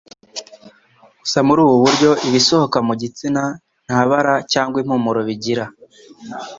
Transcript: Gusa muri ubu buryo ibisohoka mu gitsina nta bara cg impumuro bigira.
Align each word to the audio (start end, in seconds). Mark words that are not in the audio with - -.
Gusa 1.21 1.39
muri 1.47 1.59
ubu 1.65 1.75
buryo 1.83 2.09
ibisohoka 2.27 2.77
mu 2.87 2.93
gitsina 3.01 3.43
nta 3.85 3.99
bara 4.09 4.33
cg 4.51 4.73
impumuro 4.81 5.19
bigira. 5.27 5.65